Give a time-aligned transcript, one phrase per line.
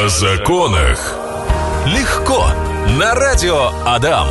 [0.00, 1.14] О законах.
[1.84, 2.46] Легко.
[2.98, 4.28] На радио Адам.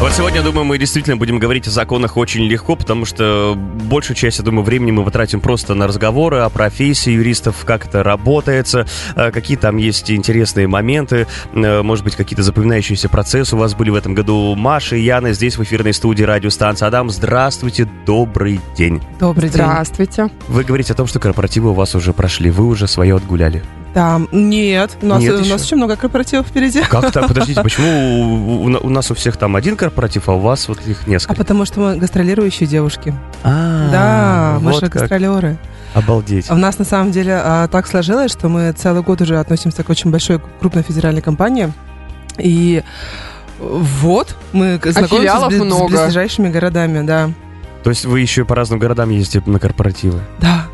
[0.00, 4.38] Вот сегодня, думаю, мы действительно будем говорить о законах очень легко, потому что большую часть,
[4.38, 9.30] я думаю, времени мы потратим просто на разговоры о профессии юристов, как это работается, э,
[9.30, 13.96] какие там есть интересные моменты, э, может быть, какие-то запоминающиеся процессы у вас были в
[13.96, 14.54] этом году.
[14.54, 17.10] Маша и Яна здесь в эфирной студии радиостанции Адам.
[17.10, 19.02] Здравствуйте, добрый день.
[19.18, 19.64] Добрый день.
[19.64, 20.30] Здравствуйте.
[20.48, 23.62] Вы говорите о том, что корпоративы у вас уже прошли, вы уже свое отгуляли.
[23.94, 25.50] Да, нет, у нас, Нет у еще?
[25.52, 26.80] нас еще много корпоративов впереди.
[26.82, 27.26] Как так?
[27.26, 30.78] Подождите, почему у, у- у нас у всех там один корпоратив, а у вас вот
[30.86, 31.34] их А несколько?
[31.34, 33.12] потому что мы гастролирующие девушки.
[33.42, 34.92] А, да, мы же как.
[34.92, 35.58] гастролеры.
[35.94, 36.46] Обалдеть.
[36.48, 39.82] А У нас на самом деле а, так сложилось, что мы целый год уже относимся
[39.82, 41.72] к очень большой крупной федеральной компании.
[42.38, 42.84] И
[43.58, 45.86] вот мы к- знакомимся с, филиалов бли- с много.
[45.88, 47.30] близлежащими городами, да.
[47.82, 50.20] То есть вы еще и по разным городам ездите на корпоративы?
[50.40, 50.66] Да.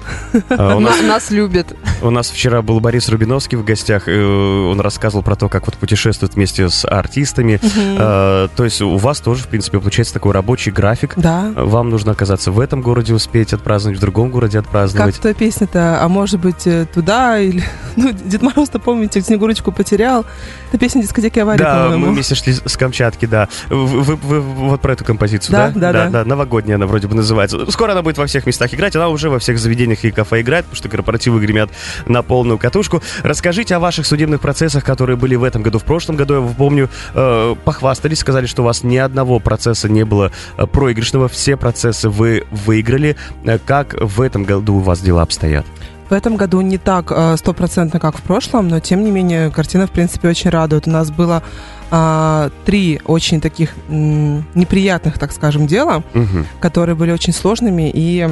[0.50, 1.74] А, У нас, Нас, любят.
[2.02, 6.34] у нас вчера был Борис Рубиновский в гостях, он рассказывал про то, как вот путешествует
[6.34, 7.60] вместе с артистами.
[7.98, 11.14] А, То есть у вас тоже, в принципе, получается такой рабочий график.
[11.16, 11.52] Да.
[11.56, 15.20] Вам нужно оказаться в этом городе, успеть отпраздновать, в другом городе Как отпраздновать.
[15.20, 17.62] то песня-то, а может быть э, туда или...
[17.96, 20.26] Ну, Дед Мороз-то, помните, Снегурочку потерял.
[20.68, 23.48] Это песня дискотеки аварии, Да, мы вместе шли с Камчатки, да.
[23.70, 25.72] Вы, вы- вы вот про эту композицию, да?
[25.74, 26.24] Да, да, да.
[26.26, 27.70] новогодняя она вроде бы называется.
[27.70, 30.64] Скоро она будет во всех местах играть, она уже во всех заведениях и кафе играет,
[30.64, 31.70] потому что корпоративы гремят
[32.06, 33.02] на полную катушку.
[33.22, 35.78] Расскажите о ваших судебных процессах, которые были в этом году.
[35.78, 40.04] В прошлом году, я помню, э, похвастались, сказали, что у вас ни одного процесса не
[40.04, 43.16] было э, проигрышного, все процессы вы выиграли.
[43.44, 45.66] Э, Как в этом году у вас дела обстоят?
[46.08, 49.86] В этом году не так э, стопроцентно, как в прошлом, но тем не менее картина,
[49.86, 50.86] в принципе, очень радует.
[50.86, 51.42] У нас было
[51.90, 56.46] а, три очень таких м, неприятных, так скажем, дела, Мгм.
[56.60, 58.28] которые были очень сложными и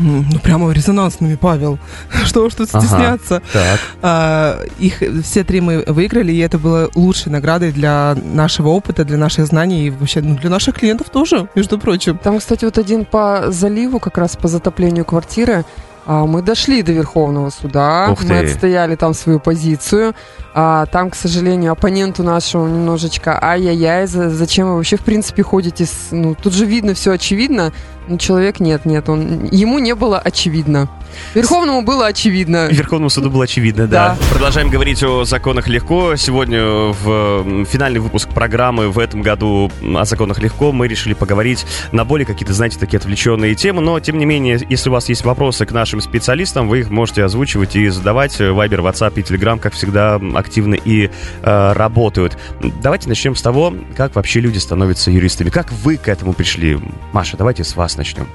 [0.00, 1.78] ну, прямо резонансными, Павел.
[2.24, 2.80] Что уж тут Ага.
[2.84, 3.42] стесняться.
[3.52, 3.80] Так.
[4.02, 9.18] А, их все три мы выиграли, и это было лучшей наградой для нашего опыта, для
[9.18, 12.18] наших знаний и вообще ну, для наших клиентов тоже, между прочим.
[12.18, 15.64] Там, кстати, вот один по заливу, как раз по затоплению квартиры.
[16.06, 18.44] А, Мы дошли до Верховного суда, Ух мы ты.
[18.44, 20.14] отстояли там свою позицию.
[20.54, 25.86] А, там, к сожалению, оппоненту нашему немножечко ай-яй-яй, за- зачем вы вообще в принципе ходите
[25.86, 26.08] с...
[26.12, 27.72] Ну, тут же видно, все очевидно, но
[28.18, 29.44] человек нет, нет, он...
[29.50, 30.88] ему не было очевидно.
[31.34, 32.68] Верховному было очевидно.
[32.70, 34.16] Верховному суду было очевидно, да.
[34.20, 34.26] Да.
[34.30, 36.16] Продолжаем говорить о законах легко.
[36.16, 42.04] Сегодня в финальный выпуск программы в этом году о законах легко мы решили поговорить на
[42.04, 43.80] более какие-то, знаете, такие отвлеченные темы.
[43.80, 47.24] Но, тем не менее, если у вас есть вопросы к нашим специалистам, вы их можете
[47.24, 48.40] озвучивать и задавать.
[48.40, 51.10] Вайбер, WhatsApp и Telegram, как всегда, активно и
[51.42, 52.36] э, работают.
[52.82, 55.50] Давайте начнем с того, как вообще люди становятся юристами.
[55.50, 56.78] Как вы к этому пришли?
[57.12, 58.26] Маша, давайте с вас начнем.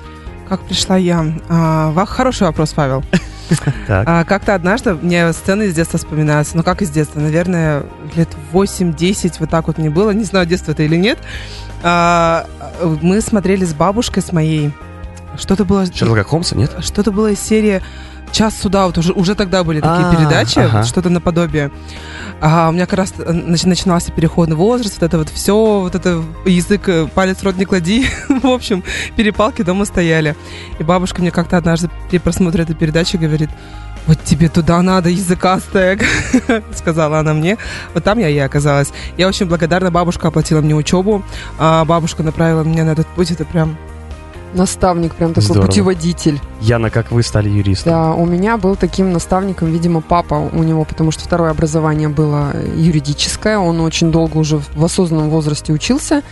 [0.47, 1.25] Как пришла я?
[1.47, 3.03] А, хороший вопрос, Павел.
[3.87, 6.55] А, как-то однажды мне сцены из детства вспоминаются.
[6.55, 7.19] Ну, как из детства?
[7.19, 7.83] Наверное,
[8.15, 10.11] лет 8-10 вот так вот мне было.
[10.11, 11.17] Не знаю, детство это или нет.
[11.81, 12.45] А,
[13.01, 14.71] мы смотрели с бабушкой с моей.
[15.35, 15.85] Что-то было...
[15.91, 16.75] Шерлока Холмса, нет?
[16.81, 17.81] Что-то было из серии
[18.31, 18.85] «Час суда».
[18.85, 20.83] Вот уже, уже тогда были такие А, передачи, ага.
[20.83, 21.71] что-то наподобие.
[22.41, 25.95] А у меня как раз э, нач- начинался переходный возраст, вот это вот все, вот
[25.95, 28.07] это язык, э, палец в рот не клади.
[28.29, 28.83] В общем,
[29.15, 30.35] перепалки дома стояли.
[30.79, 33.49] И бабушка мне как-то однажды при просмотре этой передачи говорит,
[34.07, 35.99] вот тебе туда надо, языкастая,
[36.75, 37.57] сказала она мне.
[37.93, 38.91] Вот там я и оказалась.
[39.17, 41.23] Я очень благодарна, бабушка оплатила мне учебу,
[41.57, 43.77] а бабушка направила меня на этот путь, это прям...
[44.53, 45.67] Наставник, прям такой Здорово.
[45.67, 46.39] путеводитель.
[46.61, 47.91] Яна, как вы стали юристом?
[47.93, 52.51] Да, у меня был таким наставником, видимо, папа у него, потому что второе образование было
[52.75, 56.23] юридическое, он очень долго уже в- осознанном возрасте учился.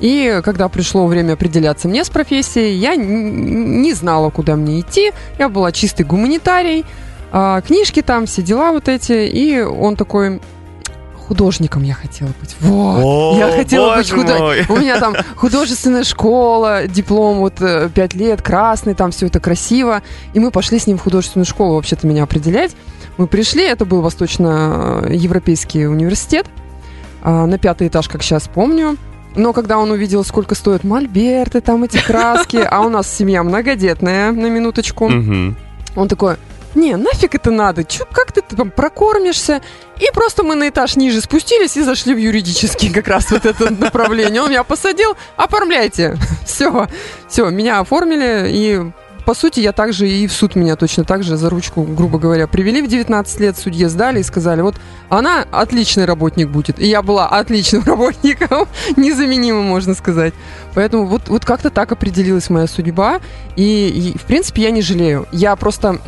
[0.00, 5.12] И когда пришло время определяться мне с профессией, я не знала, куда мне идти.
[5.38, 6.84] Я была чистый гуманитарий,
[7.30, 9.28] а, книжки там, все дела вот эти.
[9.28, 10.40] И он такой,
[11.22, 12.54] художником я хотела быть.
[12.60, 13.02] Вот.
[13.02, 14.76] О, я хотела быть художником.
[14.76, 20.02] У меня там художественная школа, диплом вот э, пять лет, красный, там все это красиво.
[20.34, 22.72] И мы пошли с ним в художественную школу вообще-то меня определять.
[23.18, 26.46] Мы пришли, это был Восточноевропейский университет,
[27.22, 28.96] а, на пятый этаж, как сейчас помню.
[29.34, 34.32] Но когда он увидел, сколько стоят мольберты, там эти краски, а у нас семья многодетная,
[34.32, 36.36] на минуточку, он такой,
[36.74, 39.60] не, нафиг это надо, Чё, как ты там прокормишься?
[39.98, 43.72] И просто мы на этаж ниже спустились и зашли в юридический как раз вот это
[43.72, 44.42] направление.
[44.42, 46.16] Он меня посадил, оформляйте.
[46.44, 46.88] Все,
[47.28, 48.92] все, меня оформили, и
[49.24, 52.46] по сути, я также и в суд меня точно так же за ручку, грубо говоря,
[52.46, 54.76] привели в 19 лет, судье сдали и сказали, вот
[55.08, 56.78] она отличный работник будет.
[56.80, 58.66] И я была отличным работником,
[58.96, 60.34] незаменимым, можно сказать.
[60.74, 63.20] Поэтому вот, вот как-то так определилась моя судьба.
[63.56, 65.26] И, и, в принципе, я не жалею.
[65.32, 65.98] Я просто,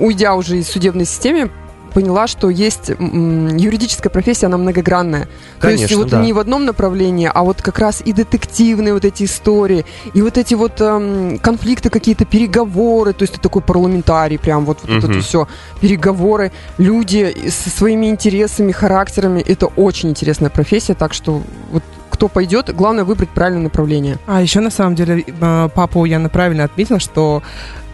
[0.00, 1.50] уйдя уже из судебной системы,
[1.96, 5.28] поняла, что есть юридическая профессия, она многогранная.
[5.58, 6.22] Конечно, То есть вот да.
[6.22, 10.36] не в одном направлении, а вот как раз и детективные вот эти истории, и вот
[10.36, 15.10] эти вот эм, конфликты какие-то, переговоры, то есть ты такой парламентарий, прям вот, вот Мгм.
[15.10, 15.48] это все,
[15.80, 22.74] переговоры, люди со своими интересами, характерами, это очень интересная профессия, так что вот кто пойдет,
[22.74, 24.18] главное выбрать правильное направление.
[24.26, 27.42] А еще на самом деле э, папу Яна правильно отметил, что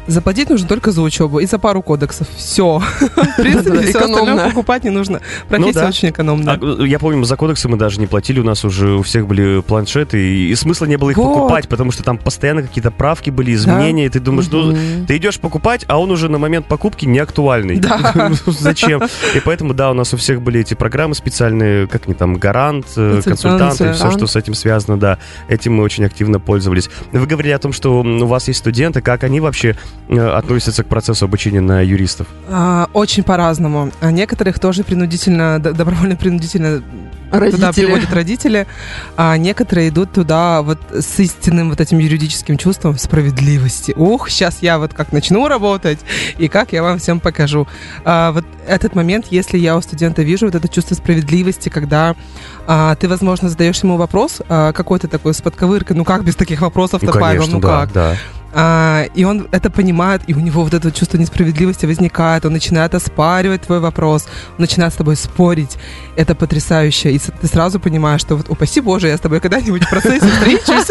[0.06, 2.28] заплатить нужно только за учебу и за пару кодексов.
[2.36, 2.78] Все.
[3.00, 5.20] В принципе, все остальное покупать не нужно.
[5.48, 5.88] Профессия да.
[5.88, 6.58] очень экономная.
[6.60, 9.62] А, я помню, за кодексы мы даже не платили, у нас уже у всех были
[9.62, 14.08] планшеты, и, смысла не было их покупать, потому что там постоянно какие-то правки были, изменения,
[14.08, 14.74] ты думаешь, ну,
[15.06, 17.80] ты идешь покупать, а он уже на момент покупки не актуальный.
[18.14, 19.02] Ну, Зачем?
[19.34, 22.86] И поэтому, да, у нас у всех были эти программы специальные, как они там, гарант,
[22.96, 25.18] э, Консультант, консультант, и все, что с этим связано, да.
[25.48, 26.88] Этим мы очень активно пользовались.
[27.12, 30.88] Вы говорили о том, что у вас есть студенты, как они вообще э, относятся к
[30.88, 32.26] процессу обучения на юристов?
[32.48, 33.90] А, Очень по-разному.
[34.00, 36.82] А некоторых тоже принудительно, д- добровольно-принудительно
[37.30, 37.86] туда Родители.
[37.86, 38.66] приводят родители,
[39.16, 43.94] а некоторые идут туда вот с истинным вот этим юридическим чувством справедливости.
[43.96, 45.98] Ух, сейчас я вот как начну работать,
[46.36, 47.66] и как я вам всем покажу.
[48.04, 52.14] А, вот этот момент, если я у студента вижу вот это чувство справедливости, когда
[52.66, 56.60] а, ты, возможно, задаешь ему вопрос а, какой-то такой с подковыркой, ну как без таких
[56.60, 57.92] вопросов-то, Ну, Павел, конечно, ну да, как?
[57.94, 58.16] да.
[58.54, 62.94] А, и он это понимает, и у него вот это чувство несправедливости возникает, он начинает
[62.94, 64.26] оспаривать твой вопрос,
[64.58, 65.78] он начинает с тобой спорить.
[66.16, 67.12] Это потрясающе.
[67.12, 70.90] И ты сразу понимаешь, что вот, упаси Боже, я с тобой когда-нибудь в процессе встречусь.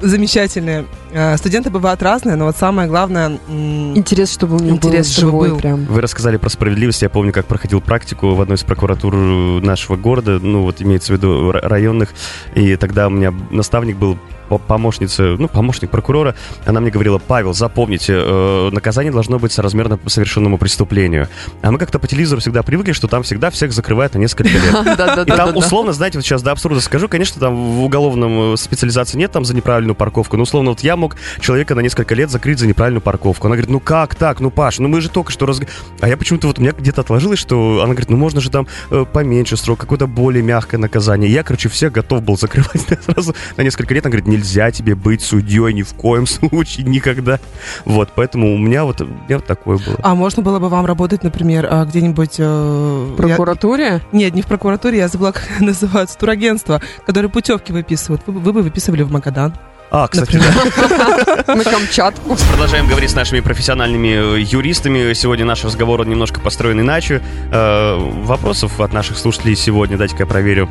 [0.00, 0.86] Замечательные.
[1.18, 3.38] А, Студенты бывают разные, но вот самое главное...
[3.48, 5.56] Интерес, чтобы у него Интерес, был чтобы живой был.
[5.58, 5.84] прям.
[5.86, 7.00] Вы рассказали про справедливость.
[7.00, 11.16] Я помню, как проходил практику в одной из прокуратур нашего города, ну вот имеется в
[11.16, 12.10] виду ра- районных.
[12.54, 14.18] И тогда у меня наставник был
[14.48, 16.34] по- помощница, ну, помощник прокурора,
[16.64, 21.28] она мне говорила, Павел, запомните, э, наказание должно быть соразмерно совершенному преступлению.
[21.62, 24.62] А мы как-то по телевизору всегда привыкли, что там всегда всех закрывают на несколько лет.
[25.26, 29.18] И там, условно, знаете, вот сейчас до абсурда скажу, конечно, там в уголовном э, специализации
[29.18, 31.05] нет там за неправильную парковку, но условно вот я мог
[31.40, 33.46] человека на несколько лет закрыть за неправильную парковку.
[33.46, 35.60] Она говорит, ну как так, ну Паш, ну мы же только что раз...
[36.00, 38.66] А я почему-то вот у меня где-то отложилось, что она говорит, ну можно же там
[38.90, 41.30] э, поменьше срок, какое-то более мягкое наказание.
[41.30, 44.04] Я, короче, всех готов был закрывать сразу на несколько лет.
[44.06, 47.38] Она говорит, нельзя тебе быть судьей ни в коем случае, никогда.
[47.84, 49.96] Вот, поэтому у меня вот, у меня вот такое было.
[50.02, 52.36] А можно было бы вам работать, например, а, где-нибудь...
[52.38, 53.84] э, В прокуратуре?
[53.84, 58.22] я- Нет, не в прокуратуре, я забыла, как называется, турагентство, которые путевки выписывают.
[58.26, 59.54] Вы, вы бы выписывали в Магадан.
[59.90, 61.54] А, кстати, да.
[61.54, 62.36] На Камчатку.
[62.50, 65.12] Продолжаем говорить с нашими профессиональными э, юристами.
[65.12, 67.22] Сегодня наш разговор немножко построен иначе.
[67.52, 70.68] Э, вопросов от наших слушателей сегодня, дайте-ка я проверю.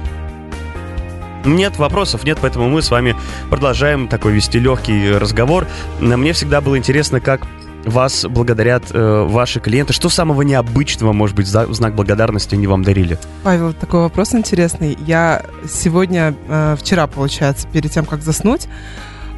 [1.46, 3.16] Нет вопросов, нет, поэтому мы с вами
[3.50, 5.68] продолжаем такой вести легкий разговор.
[6.00, 7.42] Но Мне всегда было интересно, как
[7.86, 9.94] вас благодарят э, ваши клиенты.
[9.94, 13.18] Что самого необычного, может быть, за- в знак благодарности они вам дарили?
[13.44, 14.98] Павел, такой вопрос интересный.
[15.06, 18.68] Я сегодня, э, вчера, получается, перед тем, как заснуть,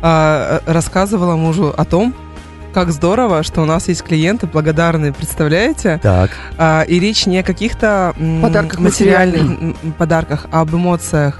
[0.02, 2.14] э, рассказывала мужу о том,
[2.74, 6.00] как здорово, что у нас есть клиенты благодарные, представляете?
[6.04, 6.30] Так.
[6.58, 11.40] А, и речь не о каких-то м, Подарках материальных м, м, подарках, а об эмоциях.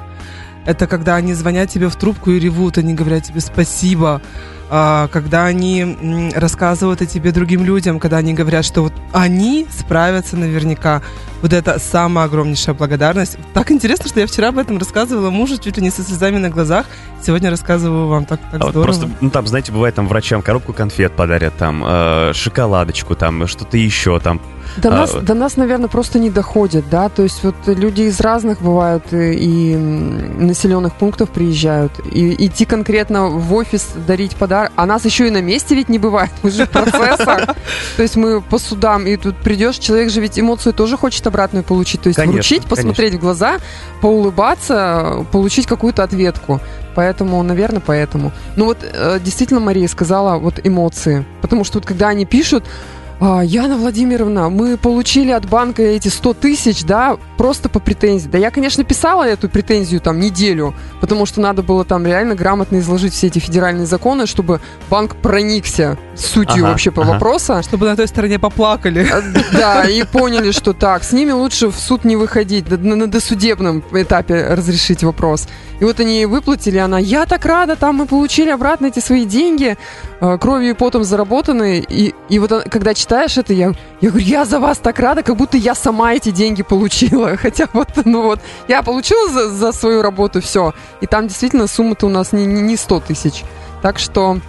[0.65, 4.21] Это когда они звонят тебе в трубку и ревут, они говорят тебе спасибо.
[4.69, 10.35] А, когда они рассказывают о тебе другим людям, когда они говорят, что вот они справятся
[10.35, 11.01] наверняка.
[11.41, 13.38] Вот это самая огромнейшая благодарность.
[13.53, 16.50] Так интересно, что я вчера об этом рассказывала мужу чуть ли не со слезами на
[16.50, 16.86] глазах.
[17.24, 18.83] Сегодня рассказываю вам так, так А вот здорово.
[18.83, 23.77] просто, ну там, знаете, бывает там врачам коробку конфет подарят, там э, шоколадочку, там что-то
[23.77, 24.41] еще, там
[24.77, 28.19] До А, нас, до нас, наверное, просто не доходит, да, то есть вот люди из
[28.19, 34.86] разных бывают и, и, населенных пунктов приезжают, и идти конкретно в офис дарить подарок, а
[34.86, 37.55] нас еще и на месте ведь не бывает, мы же в процессах,
[37.95, 41.63] то есть мы по судам, и тут придешь, человек же ведь эмоцию тоже хочет обратную
[41.63, 43.57] получить, то есть Конечно, вручить, посмотреть в глаза,
[44.01, 46.59] поулыбаться, получить какую-то ответку.
[46.97, 48.31] Поэтому, наверное, поэтому.
[48.55, 51.25] Ну вот э, действительно Мария сказала вот эмоции.
[51.41, 56.33] Потому что вот когда они пишут, «А, Яна Владимировна, мы получили от банка эти 100
[56.36, 58.27] тысяч, да, просто по претензии.
[58.27, 62.77] Да я, конечно, писала эту претензию там неделю, потому что надо было там реально грамотно
[62.77, 67.13] изложить все эти федеральные законы, чтобы банк проникся сутью Ага, вообще по ага.
[67.13, 67.62] вопросу.
[67.63, 69.07] Чтобы на той стороне поплакали.
[69.12, 69.21] А,
[69.51, 74.47] Да, и поняли, что так, с ними лучше в суд не выходить, на, досудебном этапе
[74.53, 75.47] разрешить вопрос.
[75.79, 79.77] И вот они выплатили, она, я так рада, там мы получили обратно эти свои деньги,
[80.19, 81.83] э, кровью и потом заработанные.
[81.88, 83.71] И, и вот когда читаешь это, я,
[84.01, 87.37] я говорю, я за вас так рада, как будто я сама эти деньги получила.
[87.41, 90.73] Хотя вот, ну вот, я получила за, за свою работу все.
[90.99, 93.45] И там действительно сумма-то у нас не, не, не 100 тысяч.
[93.81, 94.39] Так что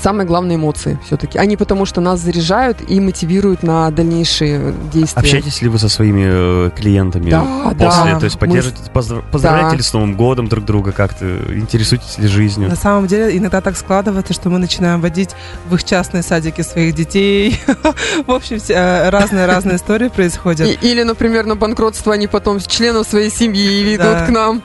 [0.00, 1.38] самое главное эмоции все-таки.
[1.38, 5.20] Они потому что нас заряжают и мотивируют на дальнейшие действия.
[5.20, 7.44] Общаетесь ли вы со своими э, клиентами Да,
[7.78, 8.12] после?
[8.12, 8.18] да.
[8.18, 9.76] То есть Мы- поддерживаете, поздрав- поздравляете Да.
[9.76, 11.24] ли с Новым годом друг друга как-то?
[11.54, 12.68] Интересуетесь ли жизнью?
[12.68, 15.30] На самом деле иногда так складывается, что мы начинаем водить
[15.68, 17.60] в их частные садики своих детей.
[18.26, 20.68] В общем, все, э, разные-разные истории происходят.
[20.82, 24.62] Или, например, на банкротство они потом членов своей семьи ведут к нам.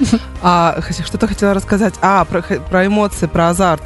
[0.42, 1.94] А что-то хотела рассказать.
[2.00, 3.82] А, про, про эмоции, про азарт.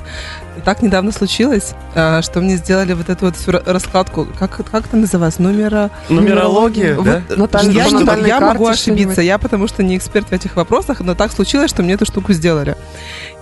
[0.57, 4.29] И так недавно случилось, э, что мне сделали вот эту вот всю ра- раскладку.
[4.39, 5.43] Как, как это называется?
[5.43, 5.91] Номера...
[6.09, 7.23] Нумерология, Вот, да?
[7.37, 11.15] Наталья, я не- я могу ошибиться, я потому что не эксперт в этих вопросах, но
[11.17, 12.77] так случилось, что мне эту штуку сделали.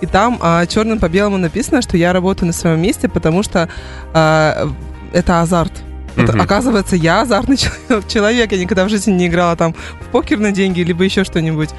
[0.01, 3.69] И там а, черным по белому написано, что я работаю на своем месте, потому что
[4.13, 4.67] а,
[5.13, 5.71] это азарт.
[6.15, 6.41] Вот, Мгм.
[6.41, 7.57] оказывается, я азартный
[7.89, 8.51] чел- человек.
[8.51, 11.69] Я никогда в жизни не играла там в покер на деньги, либо еще что-нибудь.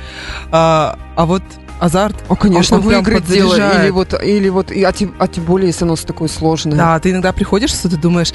[0.50, 1.42] А, а вот
[1.80, 2.16] азарт.
[2.28, 3.54] О, конечно, Он- он выиграть дело.
[3.82, 6.76] Или вот, или вот, и- а, тем, а тем более, если оно такое сложное.
[6.76, 8.32] Да, ты иногда приходишь, что ты думаешь,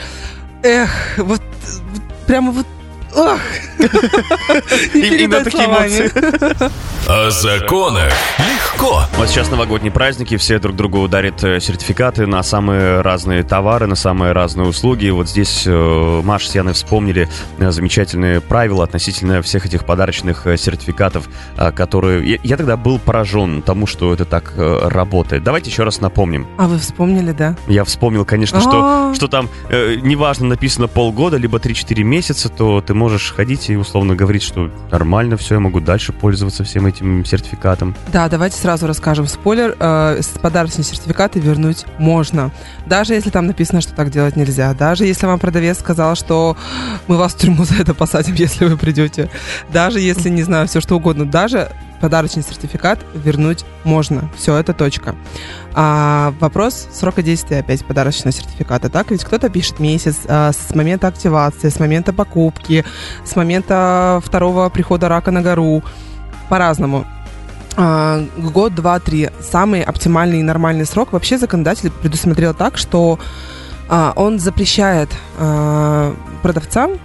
[0.63, 1.41] эх, вот,
[1.93, 2.65] вот прямо вот,
[3.15, 3.41] ах.
[4.93, 6.71] Не передать такие словами.
[7.07, 8.13] О законах
[8.79, 9.03] легко.
[9.17, 13.95] Вот сейчас новогодние праздники, все друг другу дарят э, сертификаты на самые разные товары, на
[13.95, 15.05] самые разные услуги.
[15.05, 20.45] И Вот здесь э, Маша с Яной вспомнили э, замечательные правила относительно всех этих подарочных
[20.57, 21.27] сертификатов,
[21.75, 22.39] которые...
[22.43, 25.43] Я, тогда был поражен тому, что это так работает.
[25.43, 26.47] Давайте еще раз напомним.
[26.57, 27.55] А вы вспомнили, да?
[27.67, 29.13] Я вспомнил, конечно, что, А.
[29.15, 34.43] что там неважно написано полгода, либо 3-4 месяца, то ты можешь ходить и условно говорить,
[34.43, 37.95] что нормально все, я могу дальше пользоваться всем этим сертификатом.
[38.11, 39.25] Да, давайте сразу расскажем.
[39.25, 42.51] Спойлер, э, подарочные сертификаты вернуть можно.
[42.85, 44.73] Даже если там написано, что так делать нельзя.
[44.73, 46.57] Даже если вам продавец сказал, что
[47.07, 49.29] мы вас в тюрьму за это посадим, если вы придете.
[49.71, 51.25] Даже если, не знаю, все что угодно.
[51.25, 54.29] Даже подарочный сертификат вернуть можно.
[54.35, 55.15] Все, это точка.
[55.73, 58.89] А, вопрос срока действия опять подарочного сертификата.
[58.89, 62.85] Так, ведь кто-то пишет месяц а, с момента активации, с момента покупки,
[63.25, 65.83] с момента второго прихода рака на гору.
[66.49, 67.05] По-разному.
[67.77, 69.29] А, год, два, три.
[69.39, 71.13] Самый оптимальный и нормальный срок.
[71.13, 73.19] Вообще законодатель предусмотрел так, что
[73.87, 76.99] а, он запрещает а, продавцам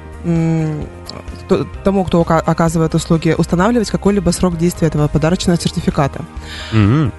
[1.85, 6.25] тому, кто ока- оказывает услуги, устанавливать какой-либо срок действия этого подарочного сертификата.
[6.73, 7.13] Мгм.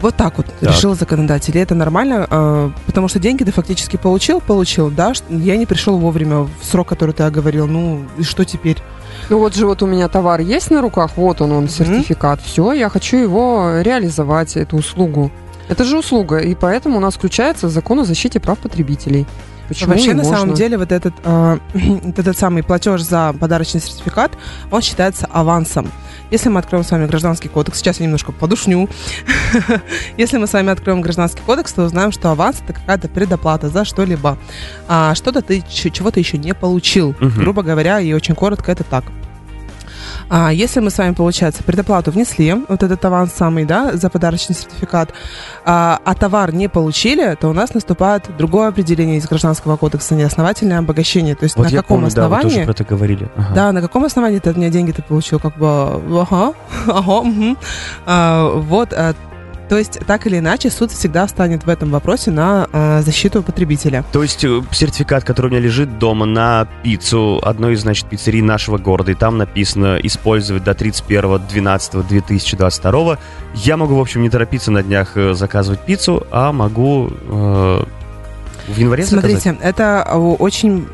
[0.00, 0.70] Вот так вот Так.
[0.70, 1.56] решил законодатель.
[1.56, 5.98] И это нормально, э, потому что деньги ты фактически получил, получил, да, я не пришел
[5.98, 8.78] вовремя в срок, который ты оговорил, ну и что теперь?
[9.28, 12.40] Ну вот же вот у меня товар есть на руках, вот он, он, сертификат.
[12.40, 15.30] Все, я хочу его реализовать, эту услугу.
[15.68, 19.26] Это же услуга, и поэтому у нас включается закон о защите прав потребителей.
[19.70, 20.36] Почему Вообще, на можно?
[20.36, 24.32] самом деле, вот этот, э, вот этот самый платеж за подарочный сертификат,
[24.72, 25.88] он считается авансом.
[26.32, 28.88] Если мы откроем с вами гражданский кодекс, сейчас я немножко подушню.
[30.16, 33.84] Если мы с вами откроем гражданский кодекс, то узнаем, что аванс это какая-то предоплата за
[33.84, 34.38] что-либо.
[34.88, 37.14] А что-то ты чего-то еще не получил.
[37.20, 39.04] Грубо говоря, и очень коротко это так.
[40.30, 44.54] А если мы с вами, получается, предоплату внесли, вот этот аванс самый, да, за подарочный
[44.54, 45.12] сертификат,
[45.64, 50.78] а, а товар не получили, то у нас наступает другое определение из Гражданского кодекса, неосновательное
[50.78, 51.34] обогащение.
[51.34, 52.54] То есть Вот на каком помню, да, вы основании...
[52.54, 53.28] тоже про это говорили.
[53.36, 53.54] Ага.
[53.54, 55.40] Да, на каком основании ты от меня деньги ты получил?
[55.40, 55.66] Как бы,
[56.20, 56.54] ага,
[56.86, 57.58] ага, мгм.
[58.06, 59.14] А, вот, а,
[59.70, 64.04] то есть, так или иначе, суд всегда встанет в этом вопросе на а, защиту потребителя.
[64.10, 68.42] То есть э, сертификат, который у меня лежит дома на пиццу одной из, значит, пиццерий
[68.42, 73.18] нашего города, и там написано использовать до 31.12.2022,
[73.54, 77.84] я могу, в общем, не торопиться на днях э, заказывать пиццу, а могу э,
[78.68, 79.42] в январе заказать.
[79.42, 80.86] Смотрите, это а, очень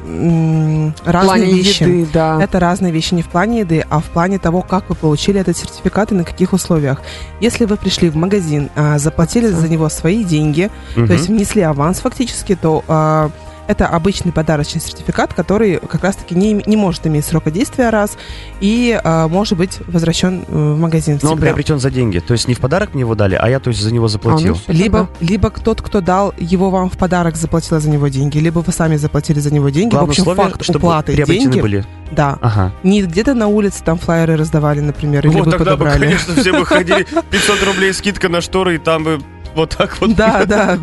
[1.05, 1.83] разные плане вещи.
[1.83, 2.43] еды, да.
[2.43, 5.57] Это разные вещи не в плане еды, а в плане того, как вы получили этот
[5.57, 7.03] сертификат и на каких условиях.
[7.41, 11.07] Если вы пришли в магазин, а, заплатили за него свои деньги, Мгм.
[11.07, 13.31] то есть внесли аванс фактически, то а,
[13.69, 18.17] это обычный подарочный сертификат, который как раз-таки не, не может иметь срока действия раз
[18.61, 21.47] и а, может быть возвращен э, в магазин Но он всегда.
[21.47, 22.19] приобретен за деньги.
[22.19, 24.09] То есть не в подарок мне его дали, а я, то есть, за него А,
[24.09, 24.59] ну заплатил.
[24.69, 25.27] Либо, тогда.
[25.33, 28.97] либо тот, кто дал его вам в подарок, заплатил за него деньги, либо вы сами
[28.97, 29.91] заплатили за него деньги.
[29.91, 31.85] Главное в общем, условие, факт чтобы уплаты приобретены деньги, были.
[32.13, 32.73] да, Ага.
[32.83, 36.05] не где-то на улице там флайеры раздавали, например, или вот вы тогда бы, подобрали.
[36.05, 39.19] конечно, все бы ходили 500 рублей скидка на шторы, и там бы
[39.57, 40.15] вот так вот.
[40.15, 40.79] Да, да.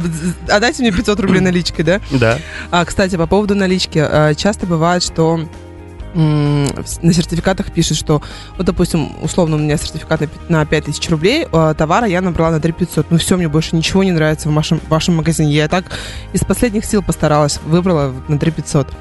[0.49, 2.01] А дайте мне 500 рублей наличкой, да?
[2.11, 2.37] Да.
[2.71, 4.03] А, кстати, по поводу налички.
[4.05, 5.39] э, Часто бывает, что
[6.15, 8.21] на сертификатах пишут, что,
[8.57, 12.51] вот, допустим, условно, у меня сертификат на пи- на 5000 рублей, э, товара я набрала
[12.51, 13.09] на 3500.
[13.09, 15.51] Ну все, мне больше ничего не нравится в вашем, в вашем магазине.
[15.53, 15.85] Я так
[16.33, 18.93] из последних сил постаралась, выбрала на 3500.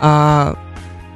[0.00, 0.56] А,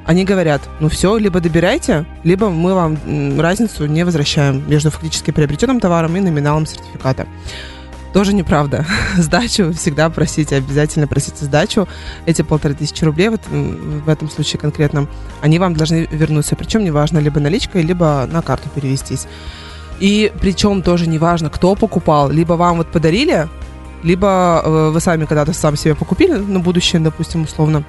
[0.05, 2.97] они говорят, ну все, либо добирайте, либо мы вам
[3.39, 7.27] разницу не возвращаем между фактически приобретенным товаром и номиналом сертификата.
[8.13, 8.85] Тоже неправда.
[9.17, 11.87] Сдачу всегда просите, обязательно просите сдачу.
[12.27, 15.07] Эти полторы тысячи рублей, вот в этом случае конкретно,
[15.41, 16.55] они вам должны вернуться.
[16.55, 19.25] Причем неважно, либо наличкой, либо на карту перевестись.
[19.99, 22.29] И причем тоже неважно, кто покупал.
[22.29, 23.47] Либо вам вот подарили,
[24.03, 27.83] либо э, вы сами когда-то сам себе покупили на будущее, допустим, условно.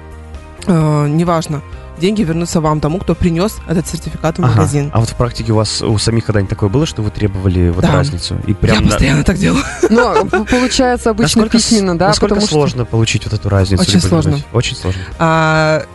[0.65, 1.61] Э, неважно.
[1.99, 4.51] Деньги вернутся вам, тому, кто принес этот сертификат в Ага.
[4.53, 4.91] магазин.
[4.93, 7.83] А вот в практике у вас у самих когда-нибудь такое было, что вы требовали вот
[7.83, 7.93] Да.
[7.93, 8.35] разницу?
[8.45, 9.63] И Я прям на- постоянно так делаю.
[9.89, 12.07] Но получается обычно Насколько письменно, да?
[12.09, 13.81] Насколько что- сложно получить вот эту разницу?
[13.81, 14.39] Очень сложно.
[14.51, 15.01] Очень сложно.
[15.19, 15.85] А,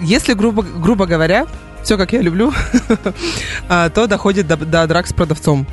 [0.00, 1.46] если, грубо, грубо говоря,
[1.82, 2.52] все как я люблю,
[3.68, 5.66] а, то доходит до, до драк с продавцом.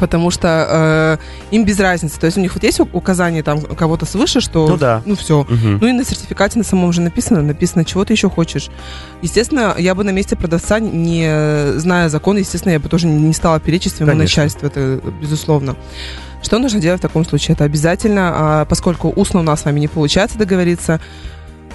[0.00, 2.18] Потому что э, им без разницы.
[2.18, 5.02] То есть у них вот есть указание там кого-то свыше, что Ну да.
[5.04, 5.46] ну все.
[5.48, 5.78] Мгм.
[5.80, 8.70] Ну и на сертификате на самом же написано, написано, чего ты еще хочешь.
[9.22, 13.60] Естественно, я бы на месте продавца, не зная закон, естественно, я бы тоже не стала
[13.60, 15.76] перечить своему начальству, это безусловно.
[16.42, 17.54] Что нужно делать в таком случае?
[17.54, 21.00] Это обязательно, а, поскольку устно у нас с вами не получается договориться,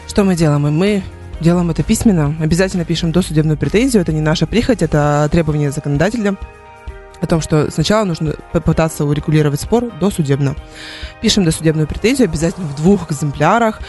[0.08, 0.62] что мы делаем?
[0.62, 1.03] Мы
[1.39, 6.36] делаем это письменно, обязательно пишем досудебную претензию, это не наша прихоть, это требование законодателя
[7.22, 10.55] о том, что сначала нужно попытаться урегулировать спор досудебно.
[11.22, 13.79] Пишем досудебную претензию обязательно в двух экземплярах.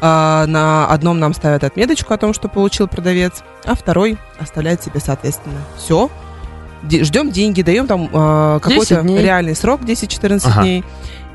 [0.00, 5.00] А, На одном нам ставят отметочку о том, что получил продавец, а второй оставляет себе
[5.00, 5.60] соответственно.
[5.76, 6.10] Все.
[6.88, 10.60] Ждем деньги, даем там а, 10 какой-то реальный срок 10-14 Ага.
[10.62, 10.84] дней.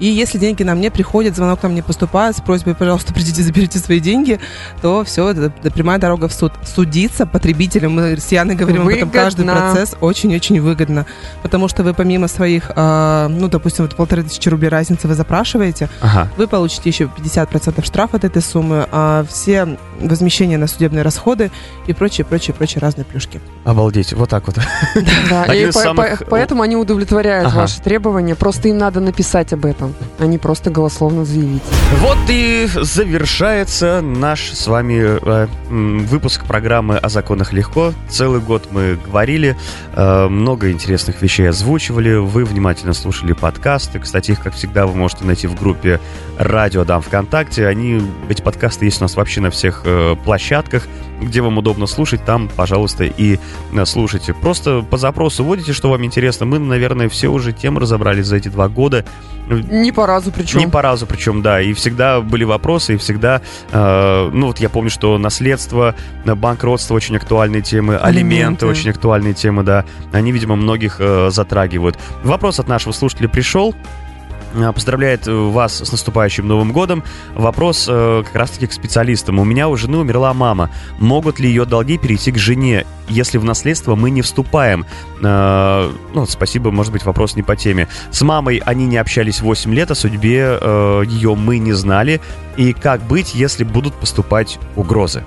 [0.01, 3.79] И если деньги нам не приходят, звонок нам не поступает с просьбой, пожалуйста, придите, заберите
[3.79, 4.39] свои деньги,
[4.81, 6.51] то все, это, это прямая дорога в суд.
[6.65, 9.61] Судиться потребителям, мы с Яной говорим об этом каждый Выгодно.
[9.61, 11.05] процесс, очень-очень выгодно.
[11.43, 15.87] Потому что вы помимо своих, а, ну, допустим, вот полторы тысячи рублей разницы вы запрашиваете,
[16.01, 16.27] Ага.
[16.35, 21.51] вы получите еще 50% штраф от этой суммы, а все возмещения на судебные расходы
[21.85, 23.39] и прочие, прочие, прочие разные плюшки.
[23.65, 24.57] Обалдеть, вот так вот.
[25.29, 27.59] Да, и по- по- поэтому они удовлетворяют Ага.
[27.61, 28.33] ваши требования.
[28.35, 31.61] Просто им надо написать об этом, а не просто голословно заявить.
[31.99, 37.93] Вот и завершается наш с вами э, выпуск программы «О законах легко».
[38.09, 39.57] Целый год мы говорили,
[39.93, 43.99] э, много интересных вещей озвучивали, вы внимательно слушали подкасты.
[43.99, 45.99] Кстати, их, как всегда, вы можете найти в группе
[46.37, 47.67] «Радио Дам ВКонтакте».
[47.67, 50.87] Они, эти подкасты есть у нас вообще на всех э, площадках,
[51.21, 53.39] где вам удобно слушать, там, пожалуйста, и
[53.73, 54.33] э, слушайте.
[54.33, 56.45] Просто по запросу вводите, что вам интересно.
[56.45, 59.05] Мы, наверное, все уже темы разобрали за эти два года.
[59.81, 60.59] Не по разу причем.
[60.59, 61.61] Не по разу причем, да.
[61.61, 63.41] И всегда были вопросы, и всегда...
[63.71, 68.65] э, ну, вот я помню, что наследство, э, банкротство очень актуальные темы, алименты, Алименты.
[68.67, 69.85] очень актуальные темы, да.
[70.11, 71.97] Они, видимо, многих э, затрагивают.
[72.23, 73.75] Вопрос от нашего слушателя пришел.
[74.53, 77.03] Э, Поздравляет э, вас с наступающим Новым годом.
[77.35, 79.39] Вопрос э, как раз-таки к специалистам.
[79.39, 80.69] У меня у жены умерла мама.
[80.99, 84.85] Могут ли ее долги перейти к жене, если в наследство мы не вступаем?
[85.21, 87.87] Э, ну, спасибо, может быть, вопрос не по теме.
[88.11, 92.21] С мамой они не общались 8 лет, о судьбе э, ее мы не знали.
[92.57, 95.23] И как быть, если будут поступать угрозы?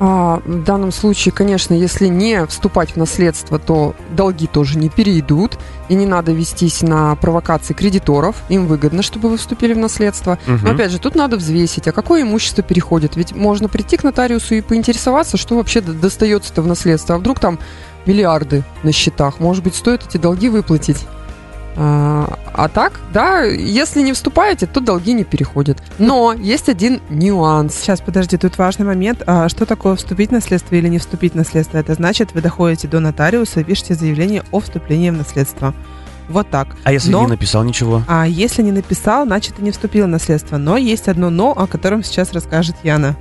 [0.00, 5.58] А, в данном случае, конечно, если не вступать в наследство, то долги тоже не перейдут.
[5.88, 8.36] И не надо вестись на провокации кредиторов.
[8.48, 10.38] Им выгодно, чтобы вы вступили в наследство.
[10.46, 10.70] Но Мгм.
[10.70, 13.16] опять же, тут надо взвесить, а какое имущество переходит.
[13.16, 17.14] Ведь можно прийти к нотариусу и поинтересоваться, что вообще достается-то в наследство.
[17.14, 17.58] А вдруг там
[18.06, 19.40] миллиарды на счетах.
[19.40, 21.06] Может быть, стоит эти долги выплатить.
[21.80, 25.80] А, а так, да, если не вступаете, то долги не переходят.
[25.98, 27.76] Но есть один нюанс.
[27.76, 29.22] Сейчас, подожди, тут важный момент.
[29.26, 31.78] А что такое вступить в наследство или не вступить в наследство?
[31.78, 35.72] Это значит, вы доходите до нотариуса и пишете заявление о вступлении в наследство.
[36.28, 36.68] Вот так.
[36.82, 38.02] А если Но- не написал ничего?
[38.08, 40.56] А если не написал, значит, и не вступил в наследство.
[40.58, 43.16] Но есть одно «но», о котором сейчас расскажет Яна.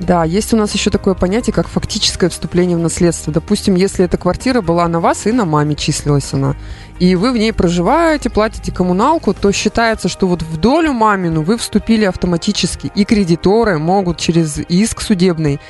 [0.00, 3.32] Да, есть у нас еще такое понятие, как фактическое вступление в наследство.
[3.32, 6.56] Допустим, если эта квартира была на вас и на маме числилась она,
[6.98, 11.56] и вы в ней проживаете, платите коммуналку, то считается, что вот в долю мамину вы
[11.56, 15.60] вступили автоматически, и кредиторы могут через иск судебный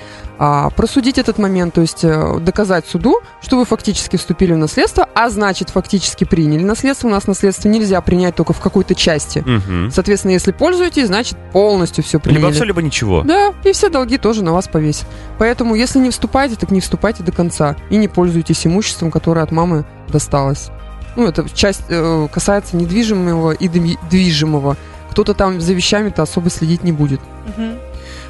[0.44, 5.08] а, просудить этот момент, то есть э, доказать суду, что вы фактически вступили в наследство,
[5.14, 7.06] а значит фактически приняли наследство.
[7.06, 9.44] У нас наследство нельзя принять только в какой-то части.
[9.46, 9.92] Мгм.
[9.92, 12.40] Соответственно, если пользуетесь, значит полностью все приняли.
[12.40, 13.22] Либо все, либо ничего.
[13.22, 15.06] Да, и все долги тоже на вас повесят.
[15.38, 17.76] Поэтому, если не вступаете, так не вступайте до конца.
[17.90, 20.70] И не пользуйтесь имуществом, которое от мамы досталось.
[21.16, 24.76] Ну, это часть э, касается недвижимого и дви- движимого.
[25.10, 27.20] Кто-то там за вещами-то особо следить не будет.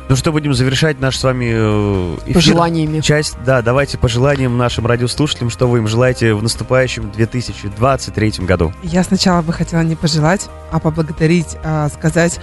[0.09, 2.35] Ну что, будем завершать наш с вами э, эфир.
[2.35, 3.01] Пожеланиями.
[3.01, 8.73] Часть, да, давайте пожеланиям нашим радиослушателям, что вы им желаете в наступающем 2023 году.
[8.83, 12.41] Я сначала бы хотела не пожелать, а поблагодарить, а, сказать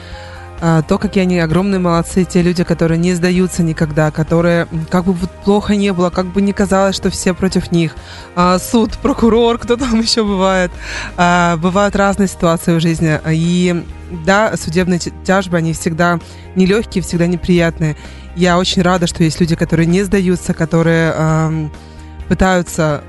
[0.59, 5.75] то, какие они огромные молодцы, те люди, которые не сдаются никогда, которые, как бы плохо
[5.75, 7.95] не было, как бы не казалось, что все против них.
[8.35, 10.71] А, суд, прокурор, кто там еще бывает.
[11.17, 13.19] А, бывают разные ситуации в жизни.
[13.29, 13.85] И
[14.25, 16.19] да, судебные тя- тяжбы, они всегда
[16.55, 17.95] нелегкие, всегда неприятные.
[18.35, 21.69] Я очень рада, что есть люди, которые не сдаются, которые
[22.27, 23.03] пытаются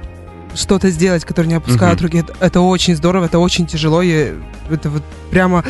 [0.54, 2.06] что-то сделать, которые не опускают Мгм.
[2.06, 2.18] руки.
[2.18, 4.02] Это, это очень здорово, это очень тяжело.
[4.02, 4.34] И
[4.70, 5.64] это вот прямо...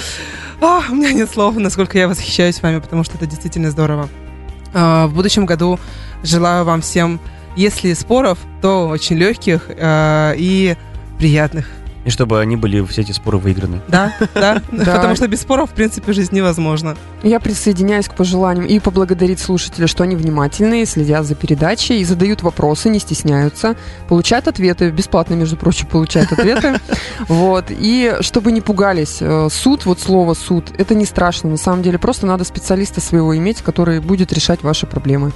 [0.60, 4.08] А, у меня нет слов, насколько я восхищаюсь вами, потому что это действительно здорово.
[4.74, 5.78] А, в будущем году
[6.22, 7.18] желаю вам всем,
[7.56, 10.76] если споров, то очень легких а, и
[11.18, 11.66] приятных.
[12.04, 13.80] И чтобы они были, все эти споры выиграны.
[13.88, 14.94] Да, да, Да.
[14.96, 16.96] потому что без споров, в принципе, жизнь невозможна.
[17.22, 22.42] Я присоединяюсь к пожеланиям и поблагодарить слушателя, что они внимательные, следят за передачей и задают
[22.42, 23.76] вопросы, не стесняются,
[24.08, 26.80] получают ответы, бесплатно, между прочим, получают ответы.
[27.28, 27.66] Вот.
[27.68, 31.98] И чтобы не пугались, э, суд, вот слово суд, это не страшно, на самом деле,
[31.98, 35.32] просто надо специалиста своего иметь, который будет решать ваши проблемы.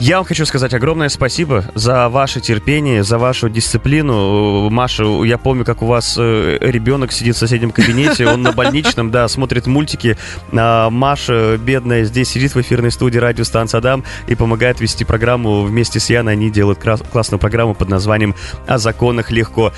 [0.00, 4.68] Я вам хочу сказать огромное спасибо за ваше терпение, за вашу дисциплину.
[4.68, 8.52] Э, Маша, я помню, как у вас э, ребенок сидит в соседнем кабинете, он на
[8.52, 10.16] больничном, да, смотрит мультики.
[10.52, 16.00] А Маша, бедная, здесь сидит в эфирной студии радиостанции Адам и помогает вести программу вместе
[16.00, 16.32] с Яной.
[16.32, 18.34] Они делают классную программу под названием
[18.66, 19.70] «О законах легко».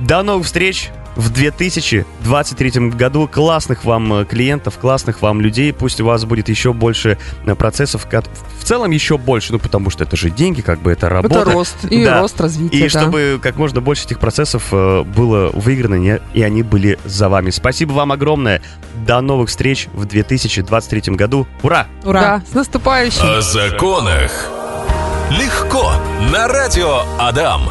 [0.00, 3.28] До новых встреч в 2023 году.
[3.28, 5.72] Классных вам э, клиентов, классных вам людей.
[5.72, 8.06] Пусть у вас будет еще больше э, процессов.
[8.10, 11.40] В целом еще больше, ну потому что это же деньги, как бы это работа.
[11.40, 12.20] Это рост и Да.
[12.20, 12.78] рост развития.
[12.78, 12.88] И да.
[12.88, 17.50] чтобы как можно больше этих процессов э, было выиграно, и они были за вами.
[17.50, 18.62] Спасибо вам огромное.
[19.06, 21.46] До новых встреч в 2023 году.
[21.62, 21.86] Ура!
[22.04, 22.20] Ура!
[22.20, 23.22] Да, с наступающим!
[23.24, 24.30] О законах
[25.30, 25.92] легко
[26.30, 27.62] на радио Адам.